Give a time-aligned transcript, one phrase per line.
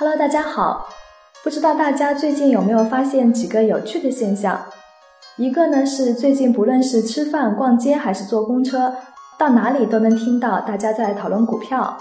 [0.00, 0.88] Hello，大家好。
[1.42, 4.56] 不知道大家最近有没有发现几个有趣的现象？
[5.36, 8.94] 一个呢是最近不论是吃饭、逛街还是坐公车，
[9.36, 11.98] 到哪里都能听到大家在讨论股票。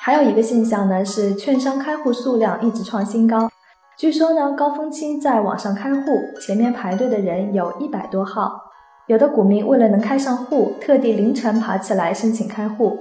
[0.00, 3.50] 还有一个现象呢是券商开户数量一直创新高。
[3.96, 8.62] 据说呢高峰期在网上开户，前面排队的人有一百多号。
[9.08, 12.96] 有的股民为了能开上户，特地凌晨爬起来申请开户。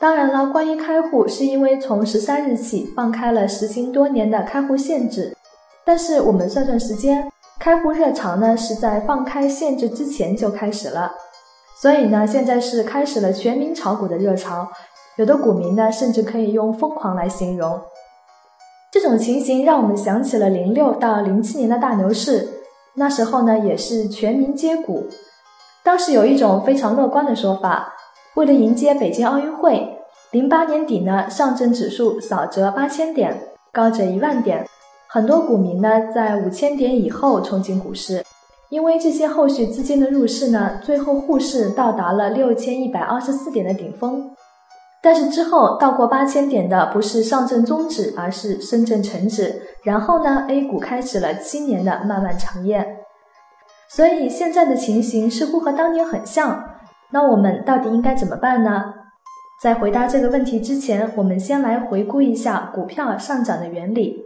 [0.00, 5.36] 当然了，关于开户，是因为从十三日起放开了实行多年的开户限制。
[5.84, 11.12] 但是我们算算时间，开户热潮呢是在放开限制之前就开始了。
[11.82, 14.68] 所以呢，现在是开始了全民炒股的热潮。
[15.16, 17.80] 有的股民呢，甚至可以用疯狂来形容。
[18.92, 22.48] 这种情形让我们想起了零六到零七年的大牛市，
[22.94, 25.08] 那时候呢也是全民接股。
[25.82, 27.94] 当时有一种非常乐观的说法。
[28.38, 29.98] 为了迎接北京奥运会，
[30.30, 33.36] 零八年底呢，上证指数扫折八千点，
[33.72, 34.64] 高折一万点，
[35.08, 38.24] 很多股民呢在五千点以后冲进股市，
[38.68, 44.30] 因为这些后续资金的入市呢，最后沪市到达了六千一百二十四点的顶峰，
[45.02, 52.98] 但是之后到过八千点的不是上证综指，而是深圳成指，然后呢，A 股开始了七年的漫漫长夜，
[53.88, 56.64] 所以现在的情形似乎和当年很像。
[57.10, 58.94] 那我们到底应该怎么办呢？
[59.62, 64.22] 在回答这个问题之前，我们先来回顾一下股票上涨的原理。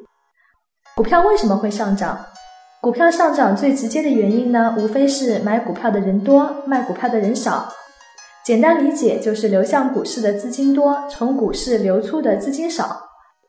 [0.94, 2.26] 股票为什么会上涨？
[2.82, 7.72] 股票上涨最直接的原因呢，无非是买股票的人多，卖股票的人少。
[8.44, 13.00] 简单理解就是流向股市的资金多，从股市流出的资金少，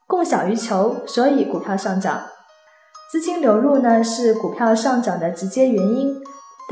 [0.05, 2.21] 供小于求，所以股票上涨。
[3.11, 6.15] 资金流入呢，是股票上涨的直接原因。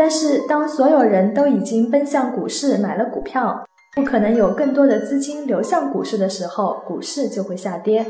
[0.02, 3.64] 但是，当所有人都已经奔向股市买了股票，
[3.96, 8.04] 不可能有更多的资金流向股市的时候，股市就会下跌。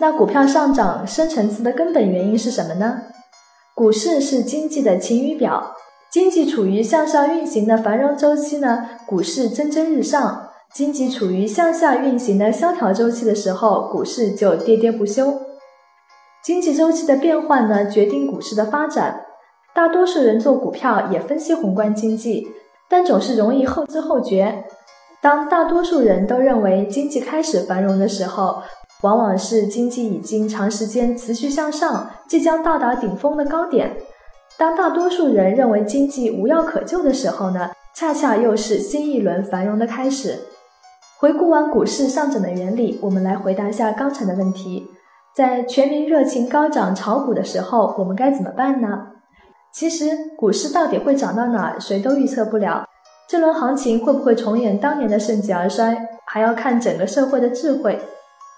[0.00, 3.02] 那股票上涨深层次的根本原因是什么呢？
[3.72, 5.76] 股市是经济的晴雨表，
[6.10, 15.40] 经济处于向上运行的繁荣周期呢，股市蒸蒸日上；经济处于向下运行的萧条周期的时候，股市就跌跌不休。
[16.42, 19.26] 经济周期的变换呢，决定股市的发展。
[19.74, 22.46] 大多数人做股票也分析宏观经济，
[22.88, 24.64] 但总是容易后知后觉。
[25.22, 28.62] 当大多数人都认为经济开始繁荣的时候，
[29.02, 33.96] 往往是经济已经长时间持续向上，即将到达顶峰的高点。
[34.58, 40.38] 当大多数人认为经济无药可救的时候呢，恰恰又是新一轮繁荣的开始。
[41.18, 44.86] 回顾完股市上涨的原理，我们来回答一下刚才的问题：
[45.34, 48.88] 在全民热情高涨炒股的时候，我们该怎么办呢？
[49.72, 52.84] 其实股市到底会涨到哪儿，谁都预测不了。
[53.28, 58.00] 这轮行情会不会重演当年的盛极而衰，还要看整个社会的智慧。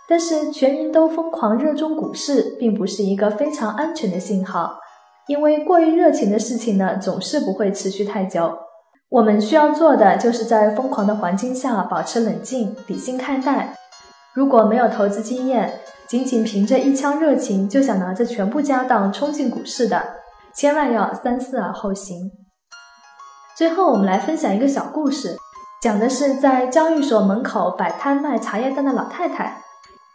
[0.09, 4.79] 但是全民都疯狂热衷股市，并不是一个非常安全的信号，
[5.27, 8.59] 因为过于热情的事情呢，总是不会持续太久。
[9.11, 13.75] 我们需要做的，就是在疯狂的环境下保持冷静、理性看待。
[14.33, 20.03] 如果没有投资经验，仅仅凭着一腔热情就想拿着全部家当冲进股市的。
[20.55, 22.31] 千万要三思而后行。
[23.57, 25.37] 最后，我们来分享一个小故事，
[25.83, 29.63] 讲的是在交易所门口摆摊卖茶叶蛋的老太太。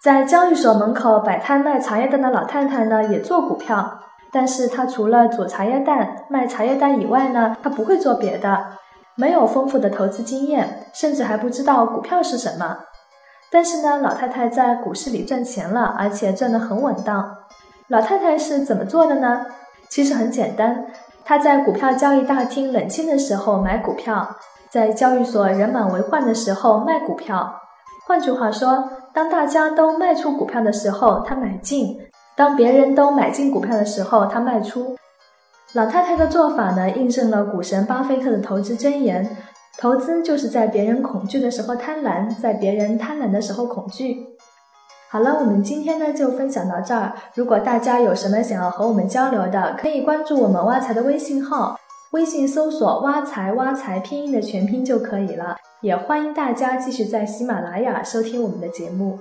[0.04, 4.00] 在交易所门口摆摊卖茶叶蛋的老太太呢，也做股票，
[4.32, 8.74] 但是她除了煮茶叶蛋、卖茶叶蛋以外呢，她不会做别的，
[9.16, 12.78] 没有丰富的投资经验，甚至还不知道股票是什么。
[13.50, 17.36] 但是呢，老太太在股市里赚钱了，而且赚得很稳当。
[17.88, 19.46] 老太太是怎么做的呢？
[19.90, 20.86] 其实很简单，
[21.24, 24.36] 他在股票交易大厅冷清的时候买股票，
[24.70, 27.62] 在交易所人满为患的时候卖股票。
[28.06, 31.98] 换句话说，当大家都卖出股票的时候，他买进；
[32.36, 34.96] 当别人都买进股票的时候，他卖出。
[35.74, 39.36] 老太太的做法呢，印证了股神巴菲特的投资箴言：
[39.78, 44.37] 投资就是在别人恐惧的时候贪婪，在别人贪婪的时候恐惧。
[45.10, 47.14] 好了，我们今天呢就分享到这儿。
[47.34, 51.80] 如果大家有什么想要和我们交流的，可以关注我们挖财的微信号，
[52.12, 55.56] 微信搜索“挖财挖财”拼音的全拼就可以了。
[55.82, 59.18] 也欢迎大家继续在喜马拉雅收听我们的节目。